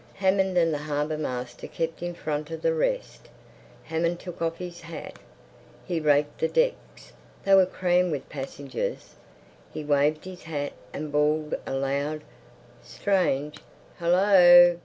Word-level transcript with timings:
Hammond 0.15 0.57
and 0.57 0.73
the 0.73 0.79
harbour 0.79 1.15
master 1.17 1.67
kept 1.67 2.01
in 2.01 2.15
front 2.15 2.49
of 2.49 2.63
the 2.63 2.73
rest. 2.73 3.29
Hammond 3.83 4.19
took 4.19 4.41
off 4.41 4.57
his 4.57 4.81
hat; 4.81 5.19
he 5.85 5.99
raked 5.99 6.39
the 6.39 6.47
decks—they 6.47 7.53
were 7.53 7.67
crammed 7.67 8.11
with 8.11 8.27
passengers; 8.27 9.13
he 9.71 9.83
waved 9.83 10.25
his 10.25 10.41
hat 10.41 10.73
and 10.91 11.11
bawled 11.11 11.53
a 11.67 11.75
loud, 11.75 12.23
strange 12.81 13.57
"Hul 13.99 14.13
lo!" 14.13 14.79